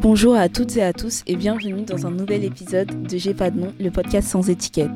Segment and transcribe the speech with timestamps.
[0.00, 3.50] Bonjour à toutes et à tous et bienvenue dans un nouvel épisode de J'ai pas
[3.50, 4.92] de nom, le podcast sans étiquette.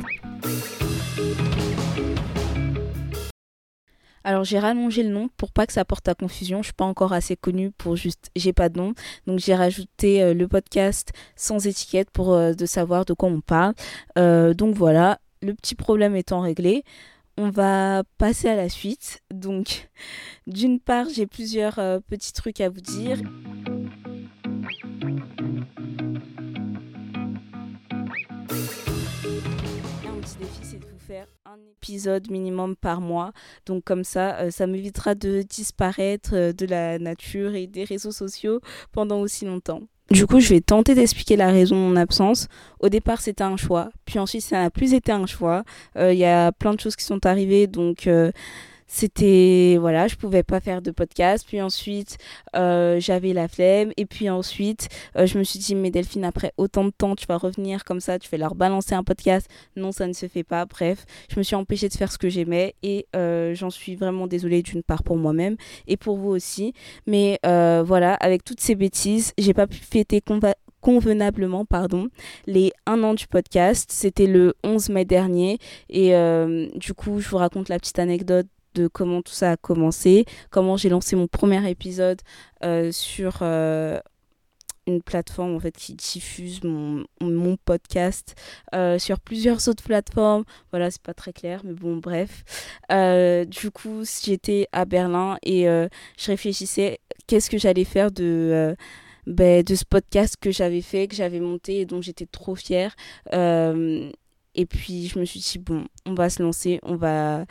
[4.23, 6.63] Alors j'ai rallongé le nom pour pas que ça porte à confusion.
[6.63, 8.95] Je suis pas encore assez connue pour juste j'ai pas de nom.
[9.27, 13.41] Donc j'ai rajouté euh, le podcast sans étiquette pour euh, de savoir de quoi on
[13.41, 13.75] parle.
[14.19, 16.85] Euh, donc voilà, le petit problème étant réglé.
[17.37, 19.21] On va passer à la suite.
[19.35, 19.91] Donc
[20.47, 21.75] d'une part j'ai plusieurs
[22.07, 23.19] petits trucs à vous dire.
[31.45, 33.33] Un épisode minimum par mois.
[33.67, 38.13] Donc comme ça, euh, ça m'évitera de disparaître euh, de la nature et des réseaux
[38.13, 38.61] sociaux
[38.93, 39.81] pendant aussi longtemps.
[40.11, 42.49] Du coup, je vais tenter d'expliquer la raison de mon absence.
[42.81, 45.65] Au départ, c'était un choix, puis ensuite, ça n'a plus été un choix.
[45.97, 48.09] Euh, il y a plein de choses qui sont arrivées, donc
[48.87, 51.45] c'était voilà je pouvais pas faire de podcast.
[51.47, 52.19] Puis ensuite
[52.55, 53.93] euh, j'avais la flemme.
[53.97, 57.27] Et puis ensuite euh, je me suis dit mais Delphine après autant de temps tu
[57.27, 59.49] vas revenir comme ça tu vas leur balancer un podcast.
[59.77, 60.67] Non ça ne se fait pas.
[60.67, 62.75] Bref je me suis empêchée de faire ce que j'aimais.
[62.83, 66.75] Et euh, j'en suis vraiment désolée d'une part pour moi-même et pour vous aussi.
[67.07, 70.21] Mais voilà avec toutes ces bêtises j'ai pas pu fêter
[70.81, 72.09] convenablement pardon
[72.47, 73.91] les un an du podcast.
[73.93, 75.59] C'était le 11 mai dernier.
[75.89, 76.13] Et
[76.75, 80.77] du coup je vous raconte la petite anecdote de comment tout ça a commencé, comment
[80.77, 82.21] j'ai lancé mon premier épisode
[82.65, 83.99] euh, sur euh,
[84.87, 87.05] une plateforme en fait qui diffuse mon,
[87.65, 88.35] podcast
[88.75, 90.45] euh, sur plusieurs autres plateformes.
[90.71, 92.45] Voilà, c'est pas très clair, mais bon, bref.
[93.47, 98.77] du coup, j'étais à Berlin et je réfléchissais qu'est-ce que j'allais faire de.
[99.29, 102.97] Ben, de ce podcast que j'avais fait, que j'avais monté et dont j'étais trop fière.
[103.33, 107.45] et puis je me suis dit, bon, on va se lancer, on va,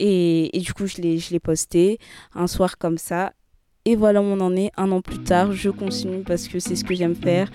[0.00, 1.98] et, du coup, je l'ai posté
[2.34, 3.32] un soir comme ça.
[3.84, 4.70] Et voilà où on en est.
[4.76, 7.50] Un an plus tard, je continue parce que c'est ce que j'aime faire.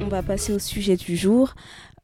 [0.00, 1.54] On va passer au sujet du jour.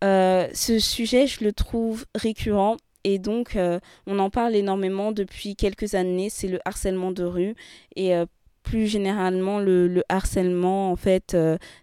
[0.04, 5.56] Euh, ce sujet, je le trouve récurrent et donc euh, on en parle énormément depuis
[5.56, 6.28] quelques années.
[6.30, 7.54] C'est le harcèlement de rue
[7.96, 8.26] et euh,
[8.62, 11.36] plus généralement le, harcèlement en fait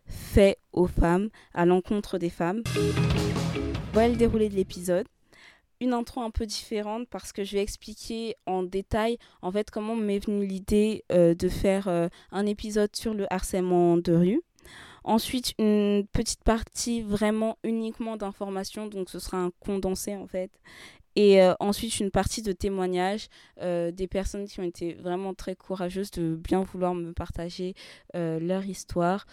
[0.05, 2.63] fait aux femmes, à l'encontre des femmes.
[3.93, 5.05] Voilà le déroulé de l'épisode.
[5.81, 9.95] Une intro un peu différente parce que je vais expliquer en détail en fait comment
[9.95, 14.41] m'est venue l'idée euh, de faire euh, un épisode sur le harcèlement de rue.
[15.03, 20.51] Ensuite, une petite partie vraiment uniquement d'informations, donc ce sera un condensé en fait.
[21.15, 23.27] Et euh, ensuite, une partie de témoignages
[23.59, 27.73] des personnes qui ont été vraiment très courageuses de bien vouloir me partager
[28.13, 29.25] leur histoire.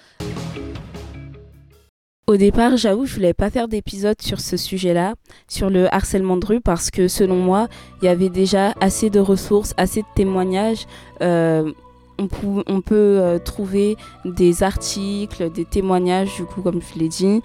[2.29, 5.15] Au départ, j'avoue, je voulais pas faire d'épisode sur ce sujet-là,
[5.49, 7.69] sur le harcèlement de rue, parce que selon moi,
[8.03, 10.87] il y avait déjà assez de ressources, assez de témoignages.
[11.23, 11.73] on,
[12.19, 13.97] on, peut trouver
[14.27, 17.41] des articles, des témoignages, du coup, comme je l'ai dit,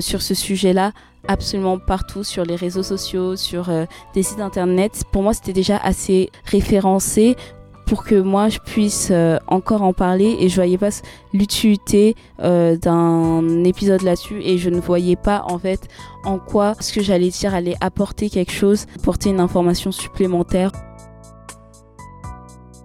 [0.00, 0.90] sur ce sujet-là
[1.28, 5.04] absolument partout sur les réseaux sociaux, sur euh, des sites internet.
[5.12, 7.36] Pour moi, c'était déjà assez référencé
[7.86, 10.90] pour que moi je puisse euh, encore en parler et je voyais pas
[11.32, 15.88] l'utilité euh, d'un épisode là-dessus et je ne voyais pas en fait
[16.24, 20.72] en quoi ce que j'allais dire allait apporter quelque chose, apporter une information supplémentaire.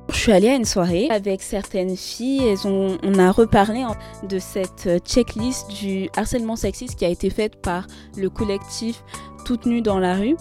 [0.09, 3.83] Je suis allée à une soirée avec certaines filles et on, a reparlé
[4.29, 9.03] de cette checklist du harcèlement sexiste qui a été faite par le collectif
[9.45, 10.35] Toutes Nues dans la rue,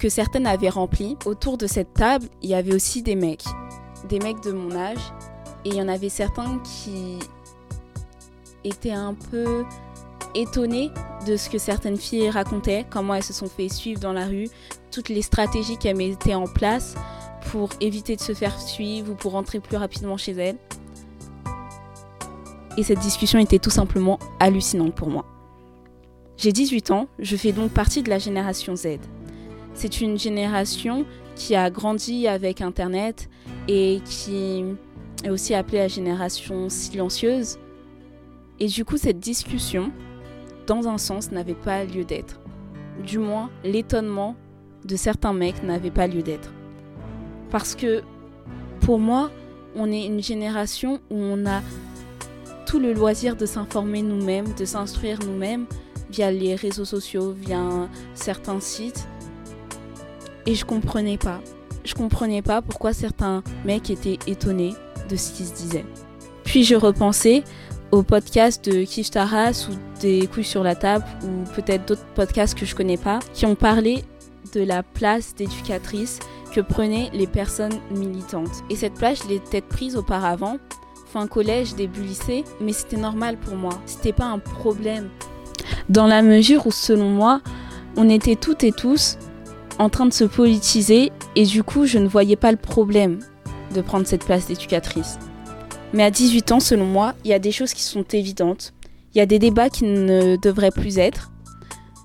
[0.00, 1.18] que certaines avaient rempli.
[1.26, 3.44] Autour de cette table, il y avait aussi des mecs,
[4.08, 5.12] des mecs de mon âge,
[5.64, 7.18] et il y en avait certains qui
[8.64, 9.64] étaient un peu
[10.34, 10.90] étonnés
[11.26, 14.48] de ce que certaines filles racontaient, comment elles se sont fait suivre dans la rue,
[14.90, 16.94] toutes les stratégies qu'elles mettaient en place
[17.50, 20.56] pour éviter de se faire suivre ou pour rentrer plus rapidement chez elle.
[22.76, 25.24] Et cette discussion était tout simplement hallucinante pour moi.
[26.36, 28.98] J'ai 18 ans, je fais donc partie de la génération Z.
[29.74, 31.04] C'est une génération
[31.34, 33.28] qui a grandi avec Internet
[33.68, 34.64] et qui
[35.22, 37.58] est aussi appelée la génération silencieuse.
[38.58, 39.92] Et du coup, cette discussion,
[40.66, 42.40] dans un sens, n'avait pas lieu d'être.
[43.06, 44.34] Du moins, l'étonnement
[44.84, 46.52] de certains mecs n'avait pas lieu d'être.
[47.50, 48.02] Parce que
[48.80, 49.30] pour moi,
[49.76, 51.62] on est une génération où on a
[52.66, 55.66] tout le loisir de s'informer nous-mêmes, de s'instruire nous-mêmes
[56.10, 59.06] via les réseaux sociaux, via certains sites.
[60.46, 61.40] Et je comprenais pas.
[61.88, 64.74] Je comprenais pas pourquoi certains mecs étaient étonnés
[65.08, 65.86] de ce qui se disait.
[66.44, 67.44] Puis je repensais
[67.92, 72.58] aux podcasts de Kif Taras ou des couilles sur la table ou peut-être d'autres podcasts
[72.58, 74.04] que je connais pas qui ont parlé
[74.52, 76.18] de la place d'éducatrice
[76.52, 78.62] que prenaient les personnes militantes.
[78.68, 80.58] Et cette place, je l'ai peut-être prise auparavant,
[81.10, 83.72] fin collège, début lycée, mais c'était normal pour moi.
[83.86, 85.08] C'était pas un problème.
[85.88, 87.40] Dans la mesure où, selon moi,
[87.96, 89.16] on était toutes et tous
[89.78, 93.20] en train de se politiser et du coup, je ne voyais pas le problème
[93.74, 95.18] de prendre cette place d'éducatrice.
[95.92, 98.74] Mais à 18 ans, selon moi, il y a des choses qui sont évidentes.
[99.14, 101.30] Il y a des débats qui ne devraient plus être.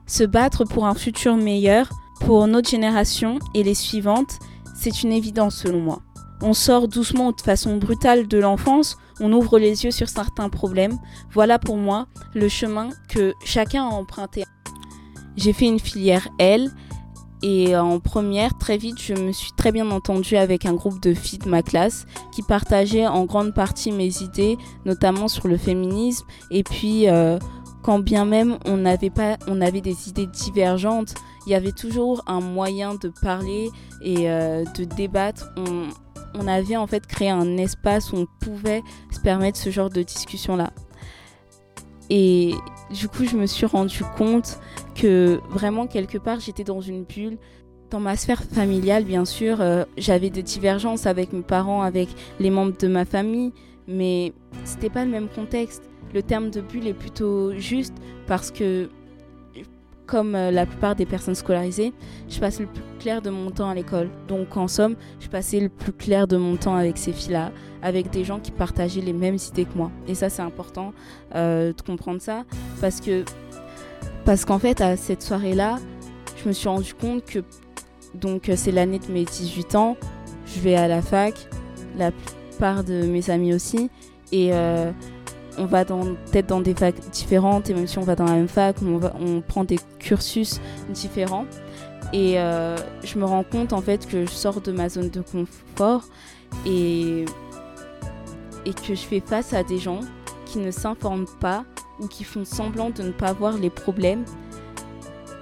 [0.08, 1.90] Se battre pour un futur meilleur,
[2.22, 4.40] pour notre génération et les suivantes,
[4.76, 6.02] c'est une évidence selon moi.
[6.42, 10.98] On sort doucement de façon brutale de l'enfance, on ouvre les yeux sur certains problèmes.
[11.32, 14.44] Voilà pour moi le chemin que chacun a emprunté.
[15.36, 16.70] J'ai fait une filière L
[17.44, 21.14] et en première, très vite, je me suis très bien entendue avec un groupe de
[21.14, 26.26] filles de ma classe qui partageaient en grande partie mes idées, notamment sur le féminisme.
[26.52, 27.38] Et puis, euh,
[27.84, 32.24] quand bien même on avait, pas, on avait des idées divergentes, il y avait toujours
[32.28, 33.70] un moyen de parler
[34.02, 35.52] et euh, de débattre.
[35.58, 35.90] On,
[36.36, 40.02] on avait en fait créé un espace où on pouvait se permettre ce genre de
[40.02, 40.72] discussion-là.
[42.10, 42.54] Et
[42.92, 44.60] du coup, je me suis rendu compte
[44.96, 47.38] que vraiment, quelque part, j'étais dans une bulle.
[47.90, 52.10] Dans ma sphère familiale, bien sûr, euh, j'avais des divergences avec mes parents, avec
[52.40, 53.52] les membres de ma famille,
[53.88, 55.84] mais c'était pas le même contexte.
[56.14, 57.94] Le terme de bulle est plutôt juste
[58.28, 58.90] parce que
[60.06, 61.94] comme euh, la plupart des personnes scolarisées,
[62.30, 64.10] je passe le plus clair de mon temps à l'école.
[64.28, 67.52] Donc en somme, je passais le plus clair de mon temps avec ces filles-là,
[67.82, 69.92] avec des gens qui partageaient les mêmes idées que moi.
[70.08, 70.94] Et ça, c'est important
[71.36, 72.44] euh, de comprendre ça
[72.82, 73.24] parce que
[74.26, 75.80] parce qu'en fait, à cette soirée-là,
[76.42, 77.40] je me suis rendu compte que
[78.14, 79.98] donc c'est l'année de mes 18 ans,
[80.46, 81.48] je vais à la fac,
[81.98, 83.90] la plupart de mes amis aussi,
[84.32, 84.92] et euh,
[85.58, 88.48] on va peut-être dans des facs différentes et même si on va dans la même
[88.48, 90.60] fac, on, on prend des cursus
[90.90, 91.46] différents.
[92.12, 95.22] Et euh, je me rends compte en fait que je sors de ma zone de
[95.22, 96.04] confort
[96.66, 97.26] et,
[98.66, 100.02] et que je fais face à des gens
[100.46, 101.66] qui ne s'informent pas
[102.00, 104.26] ou qui font semblant de ne pas voir les problèmes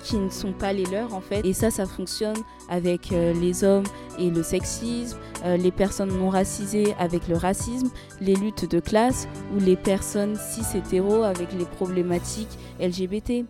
[0.04, 1.46] qui ne sont pas les leurs en fait.
[1.46, 2.38] Et ça, ça fonctionne
[2.70, 3.86] avec euh, les hommes
[4.18, 7.90] et le sexisme, euh, les personnes non racisées avec le racisme,
[8.20, 13.46] les luttes de classe ou les personnes cis hétéros avec les problématiques LGBT.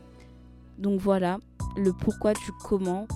[0.77, 1.38] Donc voilà,
[1.77, 3.07] le pourquoi du comment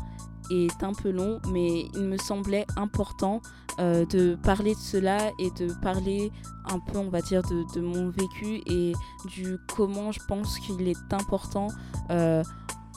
[0.49, 3.41] est un peu long, mais il me semblait important
[3.79, 6.31] euh, de parler de cela et de parler
[6.69, 8.93] un peu, on va dire, de, mon vécu et
[9.25, 11.67] du comment je pense qu'il est important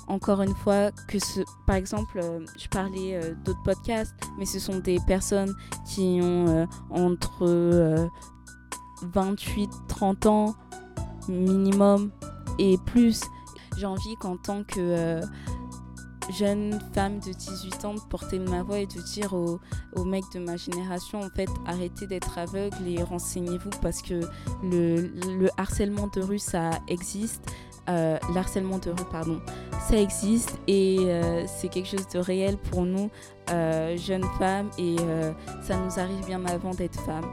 [0.09, 4.59] encore une fois que ce, par exemple, euh, je parlais euh, d'autres podcasts, mais ce
[4.59, 5.55] sont des personnes
[5.87, 8.09] qui ont euh, entre
[9.03, 10.55] 28, 30 ans
[11.29, 12.11] minimum
[12.59, 13.21] et plus.
[13.77, 15.21] J'ai envie qu'en tant que
[16.37, 19.61] jeune femme de 18 ans de porter ma voix et de dire aux,
[20.05, 24.21] mecs de ma génération en fait arrêtez d'être aveugle et renseignez-vous parce que
[24.63, 27.45] le, le harcèlement de rue ça existe
[27.89, 29.41] euh, l'harcèlement de rue, pardon,
[29.89, 33.11] ça existe et euh, c'est quelque chose de réel pour nous,
[33.51, 34.97] euh, jeunes femmes, et
[35.63, 37.25] ça nous arrive bien avant d'être femmes.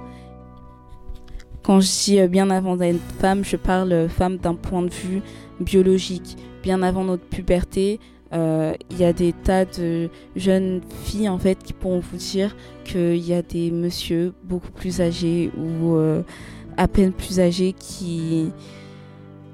[1.61, 5.21] Quand je dis bien avant d'être femme, je parle femme d'un point de vue
[5.59, 6.37] biologique.
[6.63, 7.99] Bien avant notre puberté,
[8.31, 13.25] il y a des tas de jeunes filles en fait qui pourront vous dire qu'il
[13.25, 15.97] y a des messieurs beaucoup plus âgés ou
[16.77, 18.51] à peine plus âgés qui,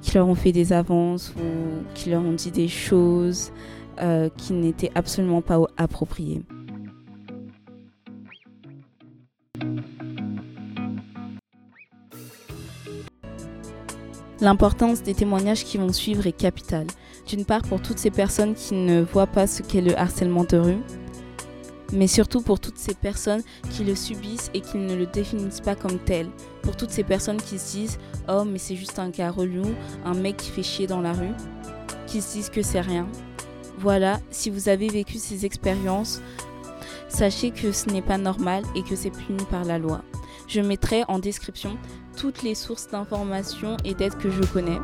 [0.01, 3.51] qui leur ont fait des avances ou qui leur ont dit des choses
[4.01, 6.41] euh, qui n'étaient absolument pas appropriées.
[14.41, 16.87] L'importance des témoignages qui vont suivre est capitale.
[17.27, 20.57] D'une part pour toutes ces personnes qui ne voient pas ce qu'est le harcèlement de
[20.57, 20.79] rue,
[21.93, 25.75] mais surtout pour toutes ces personnes qui le subissent et qui ne le définissent pas
[25.75, 26.27] comme tel.
[26.63, 30.15] Pour toutes ces personnes qui se disent Oh, mais c'est juste un gars relou, un
[30.15, 31.35] mec qui fait chier dans la rue,
[32.07, 33.07] qui se disent que c'est rien.
[33.77, 36.19] Voilà, si vous avez vécu ces expériences,
[37.11, 40.01] sachez que ce n'est pas normal et que c'est puni par la loi.
[40.47, 41.77] Je mettrai en description
[42.17, 44.79] toutes les sources d'informations et d'aide que je connais.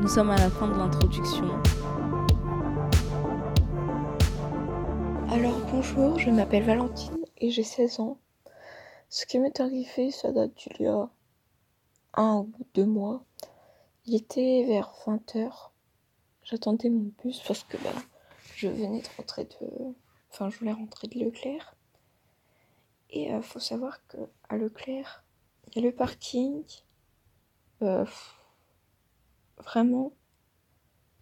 [0.00, 1.46] Nous sommes à la fin de l'introduction.
[5.30, 8.18] Alors bonjour, je m'appelle Valentine et j'ai 16 ans.
[9.08, 11.08] Ce qui m'est arrivé, ça date d'il y a
[12.14, 13.24] un ou deux mois.
[14.04, 15.70] Il était vers 20h.
[16.42, 17.90] J'attendais mon bus parce que bah,
[18.56, 19.94] je venais de rentrer de.
[20.30, 21.74] Enfin, je voulais rentrer de Leclerc.
[23.10, 24.18] Et euh, faut savoir que
[24.48, 25.24] à Leclerc,
[25.68, 26.62] il y a le parking.
[27.82, 28.04] Euh,
[29.58, 30.12] vraiment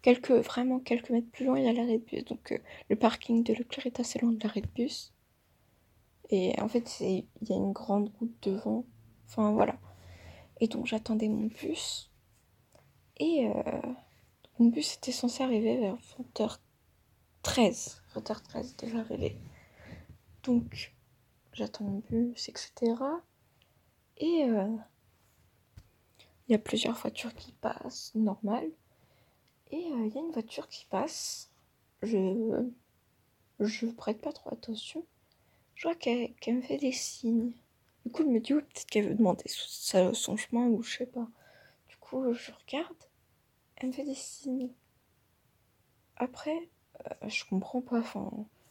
[0.02, 2.24] quelques, vraiment quelques mètres plus loin, il y a l'arrêt de bus.
[2.24, 2.58] Donc euh,
[2.88, 5.12] le parking de Leclerc est assez loin de l'arrêt de bus.
[6.30, 8.84] Et en fait, il y a une grande goutte devant.
[9.26, 9.78] Enfin, voilà.
[10.60, 12.10] Et donc, j'attendais mon bus.
[13.18, 13.48] Et
[14.58, 15.96] mon bus était censé arriver vers
[16.34, 18.00] 20h13.
[18.20, 19.36] 20h13, déjà arrivé.
[20.42, 20.94] Donc,
[21.52, 22.94] j'attends mon bus, etc.
[24.18, 24.76] Et euh,
[26.48, 28.68] il y a plusieurs voitures qui passent, normal.
[29.70, 31.50] Et euh, il y a une voiture qui passe.
[32.02, 35.04] Je prête pas trop attention.
[35.74, 37.52] Je vois qu'elle me fait des signes.
[38.04, 41.28] Du coup, je me dis, peut-être qu'elle veut demander son chemin ou je sais pas.
[41.88, 42.96] Du coup, je regarde.
[43.76, 44.70] Elle me fait des signes.
[46.16, 46.68] Après,
[47.04, 47.98] euh, je comprends pas.
[47.98, 48.30] Enfin,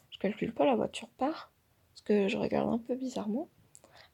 [0.09, 1.51] je calcule pas, la voiture part.
[1.93, 3.49] Parce que je regarde un peu bizarrement.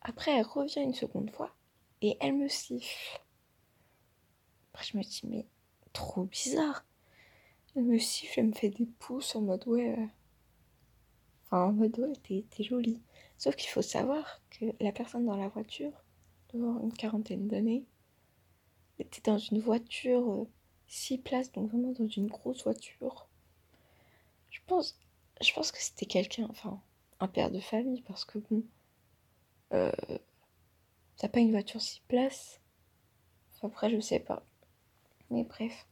[0.01, 1.53] Après, elle revient une seconde fois.
[2.01, 3.21] Et elle me siffle.
[4.73, 5.45] Après, je me dis, mais
[5.93, 6.85] trop bizarre.
[7.75, 9.97] Elle me siffle, elle me fait des pouces en mode, ouais.
[9.97, 10.05] Euh,
[11.45, 13.01] enfin, en mode, ouais, t'es jolie.
[13.37, 15.93] Sauf qu'il faut savoir que la personne dans la voiture,
[16.53, 17.85] devant une quarantaine d'années,
[18.99, 20.45] était dans une voiture
[20.87, 23.27] 6 euh, places, donc vraiment dans une grosse voiture.
[24.51, 24.93] Je pense,
[25.71, 26.79] que c'était quelqu'un, enfin,
[27.19, 28.63] un père de famille, parce que bon,
[29.73, 29.91] euh,
[31.17, 32.61] t'as pas une voiture 6 places.
[33.55, 34.43] Enfin, après, je sais pas.
[35.29, 35.87] Mais bref.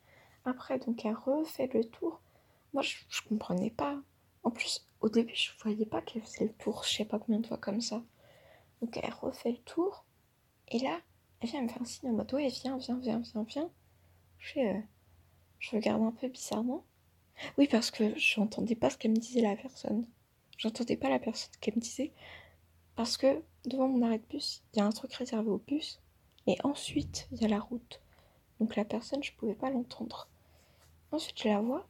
[0.46, 2.22] Après, donc, elle refait le tour.
[2.74, 2.98] Moi, je,
[3.28, 4.00] comprenais pas.
[4.44, 7.39] En plus, au début, je voyais pas qu'elle faisait le tour, je sais pas combien
[7.39, 8.04] de fois comme ça.
[8.82, 10.06] Donc elle refait le tour.
[10.70, 11.00] Et là,
[11.42, 13.70] elle vient me faire un signe en mode ouais, viens, viens, viens, viens, viens.
[14.38, 14.80] Je euh,
[15.60, 16.86] je regarde un peu bizarrement.
[17.58, 20.05] Oui, parce que j'entendais pas ce qu'elle me disait la personne.
[20.58, 22.13] J'entendais pas la personne qu'elle me disait.
[22.96, 26.01] Parce que devant mon arrêt de bus, il y a un truc réservé au bus.
[26.48, 28.01] Et ensuite, il y a la route.
[28.60, 30.27] Donc la personne, je pouvais pas l'entendre.
[31.12, 31.88] Ensuite, je la vois.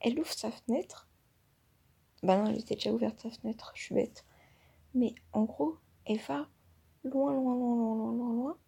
[0.00, 1.08] Elle ouvre sa fenêtre.
[2.22, 4.24] Bah non, elle était déjà ouverte sa fenêtre, je suis bête.
[4.94, 6.48] Mais en gros, elle va
[7.04, 8.58] loin, loin, loin, loin, loin, loin, loin,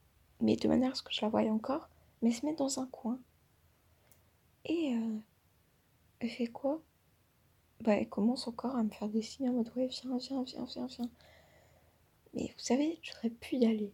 [0.40, 1.88] mais de manière à ce que je la voie encore,
[2.22, 3.18] mais se met dans un coin.
[4.64, 5.18] Et euh,
[6.20, 6.80] elle fait quoi?
[7.80, 10.64] Bah elle commence encore à me faire des signes en mode ouais viens, viens, viens,
[10.64, 11.10] viens, viens.
[12.34, 13.92] Mais vous savez, j'aurais pu y aller.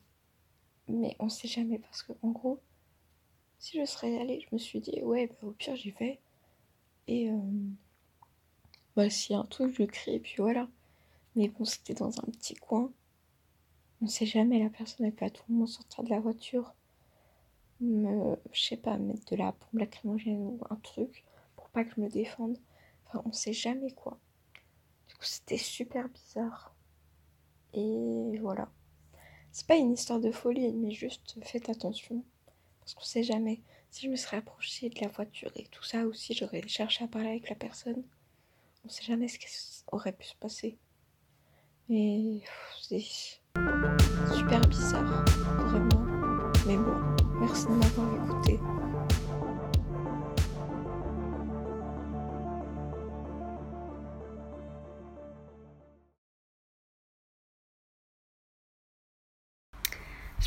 [0.88, 2.60] Mais on sait jamais parce que en gros,
[3.58, 6.20] si je serais allée, je me suis dit ouais bah, au pire j'y vais.
[7.08, 7.38] Et euh,
[8.96, 10.68] bah, s'il y a un truc, je crie et puis voilà.
[11.36, 12.90] Mais bon, c'était dans un petit coin.
[14.02, 16.74] On sait jamais, la personne, elle peut à tout moment sortir de la voiture,
[17.80, 21.24] me, je sais pas, mettre de la bombe lacrymogène ou un truc
[21.84, 22.58] que je me défende.
[23.06, 24.18] Enfin, on sait jamais quoi.
[25.08, 26.74] Du coup, c'était super bizarre.
[27.72, 28.68] Et voilà.
[29.52, 32.24] C'est pas une histoire de folie, mais juste faites attention.
[32.80, 33.62] Parce qu'on sait jamais.
[33.90, 37.08] Si je me serais approchée de la voiture et tout ça aussi, j'aurais cherché à
[37.08, 38.02] parler avec la personne.
[38.84, 39.46] On sait jamais ce qui
[39.90, 40.78] aurait pu se passer.
[41.88, 42.42] Et
[42.82, 45.24] c'est super bizarre,
[45.66, 46.04] vraiment.
[46.66, 48.85] Mais bon, merci de m'avoir écouté.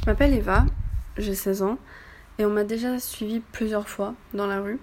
[0.02, 0.66] Je m'appelle Eva,
[1.18, 1.78] j'ai 16 ans
[2.38, 4.80] et on m'a déjà suivi plusieurs fois dans la rue.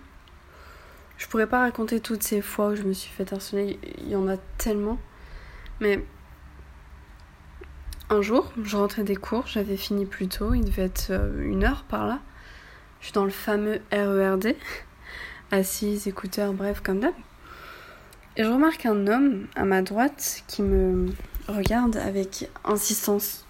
[1.17, 4.17] Je pourrais pas raconter toutes ces fois où je me suis fait harceler, il y
[4.17, 4.99] en a tellement.
[5.81, 6.05] Mais
[8.11, 11.65] un jour, je rentrais des cours, j'avais fini plus tôt, il devait être euh, une
[11.65, 12.21] heure par là.
[13.01, 14.55] Je suis dans le fameux RERD,
[15.51, 17.15] assise, écouteur, bref, comme d'hab.
[18.37, 21.07] Et je remarque un homme à ma droite qui me
[21.49, 23.46] regarde avec insistance.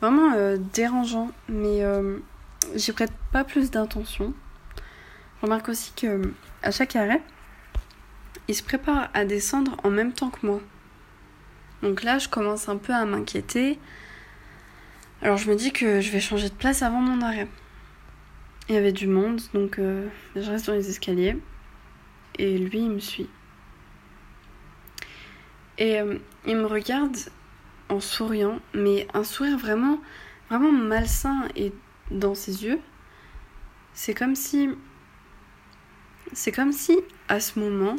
[0.00, 2.18] Vraiment euh, dérangeant, mais euh,
[2.74, 4.34] j'y prête pas plus d'intention.
[5.36, 6.32] Je remarque aussi que
[6.62, 7.22] à chaque arrêt,
[8.48, 10.60] il se prépare à descendre en même temps que moi.
[11.82, 13.78] Donc là, je commence un peu à m'inquiéter.
[15.22, 17.48] Alors je me dis que je vais changer de place avant mon arrêt.
[18.68, 21.36] Il y avait du monde, donc euh, je reste dans les escaliers.
[22.38, 23.28] Et lui, il me suit.
[25.78, 25.98] Et
[26.46, 27.16] il me regarde
[28.00, 30.00] souriant, mais un sourire vraiment,
[30.50, 31.72] vraiment malsain et
[32.10, 32.80] dans ses yeux.
[33.92, 34.68] C'est comme si
[36.32, 36.98] c'est comme si,
[37.28, 37.96] à ce moment,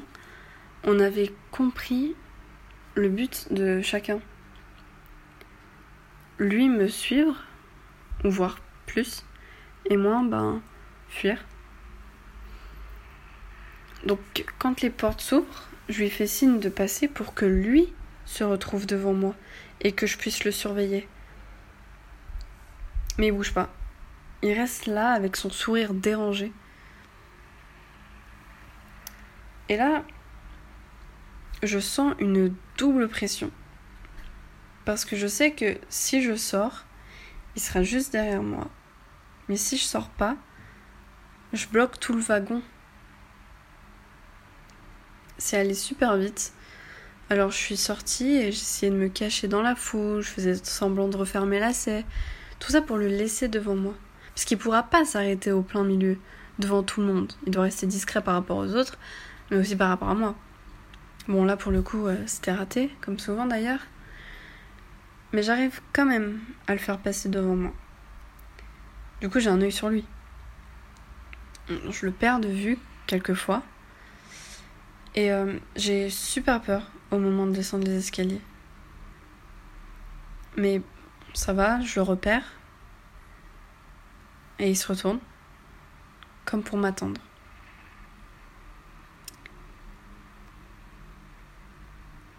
[0.84, 2.16] on avait compris
[2.96, 4.20] le but de chacun.
[6.38, 7.36] Lui me suivre,
[8.24, 9.24] ou voir plus,
[9.86, 10.62] et moi, ben,
[11.08, 11.46] fuir.
[14.06, 14.20] Donc,
[14.60, 17.94] quand les portes s'ouvrent, je lui fais signe de passer pour que lui
[18.26, 19.36] se retrouve devant moi
[19.82, 21.08] et que je puisse le surveiller.
[23.18, 23.74] Mais il bouge pas.
[24.42, 26.52] Il reste là avec son sourire dérangé.
[29.70, 30.04] Et là,
[31.64, 33.52] je sens une double pression.
[34.84, 36.84] Parce que je sais que si je sors,
[37.56, 38.70] il sera juste derrière moi.
[39.48, 40.38] Mais si je sors pas,
[41.54, 42.62] je bloque tout le wagon.
[45.38, 46.54] C'est allé super vite.
[47.32, 51.08] Alors je suis sortie et j'essayais de me cacher dans la foule, je faisais semblant
[51.08, 52.06] de refermer lacet.
[52.60, 53.96] Tout ça pour le laisser devant moi.
[54.36, 56.20] Parce qu'il pourra pas s'arrêter au plein milieu,
[56.60, 57.34] devant tout le monde.
[57.48, 59.00] Il doit rester discret par rapport aux autres,
[59.50, 60.36] mais aussi par rapport à moi.
[61.28, 63.82] Bon là pour le coup euh, c'était raté, comme souvent d'ailleurs.
[65.34, 67.74] Mais j'arrive quand même à le faire passer devant moi.
[69.20, 70.06] Du coup j'ai un œil sur lui.
[71.70, 72.78] Je le perds de vue
[73.08, 73.64] quelquefois.
[75.16, 78.42] Et euh, j'ai super peur moment de descendre les escaliers.
[80.58, 80.82] Mais
[81.34, 82.44] ça va, je le repère.
[84.60, 85.20] Et il se retourne,
[86.46, 87.20] comme pour m'attendre.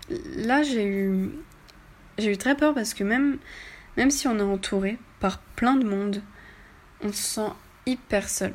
[0.09, 1.31] Là, j'ai eu
[2.17, 3.39] j'ai eu très peur parce que même
[3.97, 6.23] même si on est entouré par plein de monde,
[7.03, 7.53] on se sent
[7.87, 8.55] hyper seul.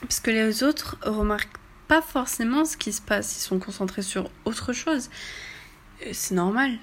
[0.00, 1.58] Parce que les autres remarquent
[1.88, 5.10] pas forcément ce qui se passe, ils sont concentrés sur autre chose.
[6.12, 6.78] C'est normal.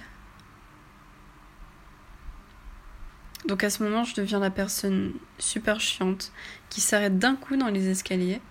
[3.46, 6.32] Donc à ce moment, je deviens la personne super chiante
[6.70, 8.42] qui s'arrête d'un coup dans les escaliers,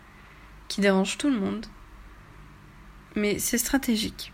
[0.69, 1.67] qui dérange tout le monde.
[3.17, 4.33] Mais c'est stratégique.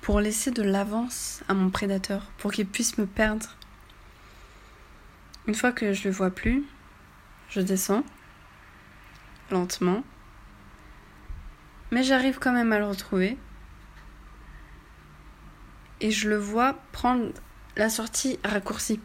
[0.00, 3.56] Pour laisser de l'avance à mon prédateur, pour qu'il puisse me perdre.
[5.48, 6.64] Une fois que je le vois plus,
[7.50, 8.04] je descends
[9.50, 10.04] lentement
[11.90, 13.36] mais j'arrive quand même à le retrouver.
[16.00, 17.32] Et je le vois prendre
[17.76, 19.00] la sortie raccourcie.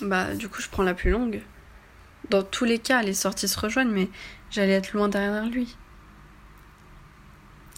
[0.00, 1.42] Bah, du coup, je prends la plus longue.
[2.28, 4.08] Dans tous les cas, les sorties se rejoignent, mais
[4.50, 5.76] j'allais être loin derrière lui.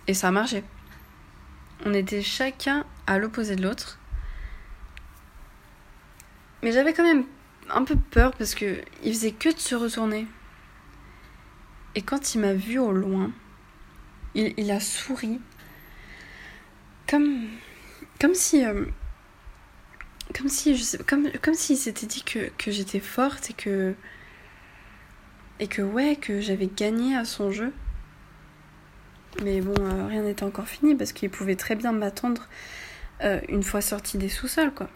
[0.06, 0.64] Et ça a marché.
[1.86, 3.98] On était chacun à l'opposé de l'autre.
[6.62, 7.24] Mais j'avais quand même
[7.70, 10.26] un peu peur parce que il faisait que de se retourner.
[11.94, 13.30] Et quand il m'a vu au loin,
[14.34, 15.40] il, a souri.
[17.08, 17.48] Comme,
[18.20, 18.64] comme si.
[18.64, 18.86] Euh,
[20.36, 20.76] comme si.
[21.06, 23.94] Comme, comme s'il s'était dit que, que j'étais forte et que.
[25.60, 27.72] Et que, ouais, que j'avais gagné à son jeu.
[29.42, 32.48] Mais bon, euh, rien n'était encore fini parce qu'il pouvait très bien m'attendre
[33.22, 34.88] euh, une fois sorti des sous-sols, quoi.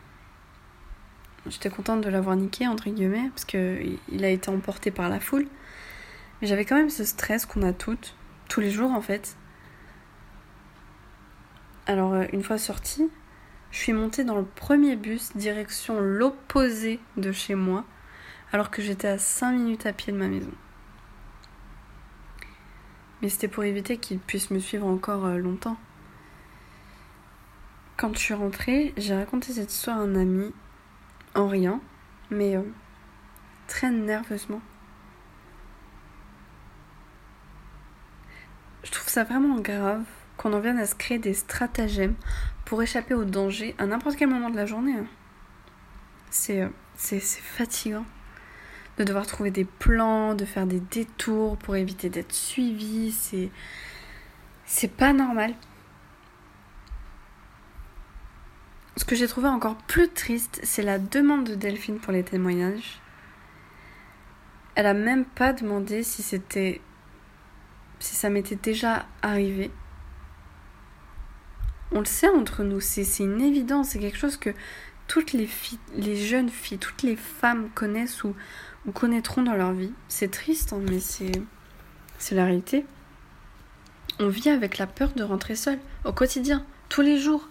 [1.46, 5.46] J'étais contente de l'avoir niqué, entre guillemets, parce qu'il a été emporté par la foule.
[6.40, 8.17] Mais j'avais quand même ce stress qu'on a toutes
[8.48, 9.36] tous les jours en fait.
[11.86, 13.08] Alors euh, une fois sortie,
[13.70, 17.84] je suis montée dans le premier bus direction l'opposé de chez moi,
[18.52, 20.52] alors que j'étais à 5 minutes à pied de ma maison.
[23.20, 25.76] Mais c'était pour éviter qu'il puisse me suivre encore euh, longtemps.
[27.96, 30.52] Quand je suis rentrée, j'ai raconté cette histoire à un ami,
[31.34, 31.80] en riant,
[32.30, 32.62] mais euh,
[33.66, 34.60] très nerveusement.
[38.88, 40.04] Je trouve ça vraiment grave
[40.38, 42.14] qu'on en vienne à se créer des stratagèmes
[42.64, 44.94] pour échapper au danger à n'importe quel moment de la journée.
[44.94, 45.06] Hein.
[46.48, 48.06] Euh, c'est, c'est, fatigant
[48.96, 53.12] de devoir trouver des plans, de faire des détours pour éviter d'être suivi.
[53.12, 53.50] C'est,
[54.64, 55.52] c'est pas normal.
[58.96, 63.02] Ce que j'ai trouvé encore plus triste, c'est la demande de Delphine pour les témoignages.
[64.76, 66.80] Elle a même pas demandé si c'était
[68.00, 69.70] si ça m'était déjà arrivé.
[71.90, 74.50] On le sait entre nous, c'est une évidence, c'est quelque chose que
[75.06, 78.34] toutes les filles, les jeunes filles, toutes les femmes connaissent ou,
[78.94, 79.92] connaîtront dans leur vie.
[80.08, 81.32] C'est triste, hein, mais c'est
[82.18, 82.84] c'est la réalité.
[84.18, 87.48] On vit avec la peur de rentrer seule au quotidien, tous les jours.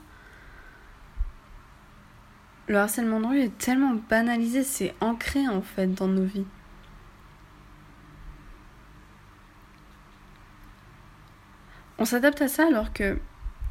[2.67, 6.45] Le harcèlement de rue est tellement banalisé, c'est ancré en fait dans nos vies.
[11.99, 13.17] On s'adapte à ça alors que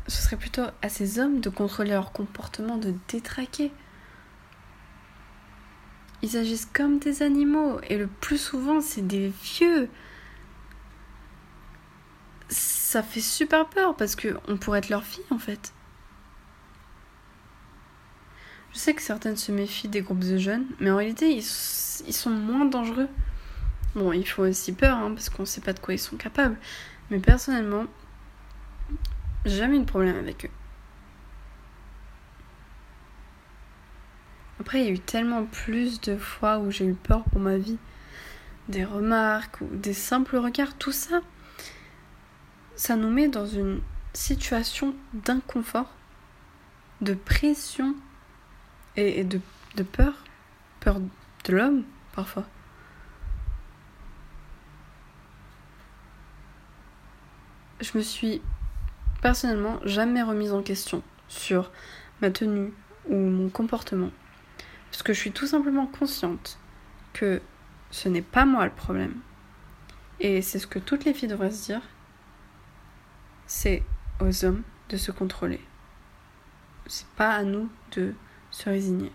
[0.08, 3.72] ce serait plutôt à ces hommes de contrôler leur comportement, de détraquer.
[6.22, 9.88] Ils agissent comme des animaux et le plus souvent c'est des vieux.
[12.48, 15.72] Ça fait super peur parce que on pourrait être leur fille en fait.
[18.72, 22.30] Je sais que certaines se méfient des groupes de jeunes, mais en réalité ils, sont
[22.30, 23.08] moins dangereux.
[23.94, 26.56] Bon, ils font aussi peur hein, parce qu'on sait pas de quoi ils sont capables.
[27.10, 27.86] Mais personnellement,
[29.46, 30.50] jamais eu de problème avec eux.
[34.60, 37.56] Après, il y a eu tellement plus de fois où j'ai eu peur pour ma
[37.56, 37.78] vie.
[38.68, 41.20] Des remarques ou des simples regards, tout ça,
[42.74, 43.80] ça nous met dans une
[44.12, 45.94] situation d'inconfort
[47.00, 47.94] de pression
[48.96, 49.40] et, de,
[49.76, 50.14] de peur,
[50.80, 52.44] peur de l'homme parfois.
[57.80, 58.40] Je me suis
[59.20, 61.70] personnellement jamais remise en question sur
[62.20, 62.72] ma tenue
[63.08, 64.10] ou mon comportement.
[64.90, 66.58] Parce que je suis tout simplement consciente
[67.12, 67.40] que
[67.90, 69.14] ce n'est pas moi le problème.
[70.20, 71.82] Et c'est ce que toutes les filles devraient se dire.
[73.46, 73.82] C'est
[74.20, 75.60] aux hommes de se contrôler.
[76.86, 78.14] C'est pas à nous de
[78.50, 79.12] se résigner.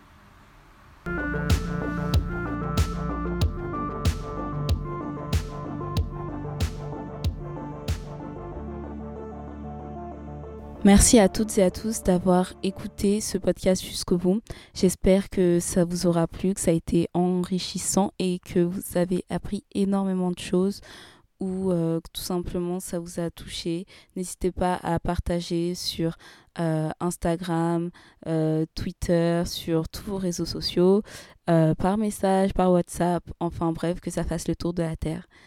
[10.83, 14.41] Merci à toutes et à tous d'avoir écouté ce podcast jusqu'au bout.
[14.73, 19.23] J'espère que ça vous aura plu, que ça a été enrichissant et que vous avez
[19.29, 20.81] appris énormément de choses
[21.39, 23.85] ou euh, tout simplement ça vous a touché.
[24.15, 26.17] N'hésitez pas à partager sur
[26.59, 27.91] euh, Instagram,
[28.25, 31.03] euh, Twitter, sur tous vos réseaux sociaux,
[31.45, 35.27] par message, par WhatsApp, enfin bref, que ça fasse le tour de la Terre.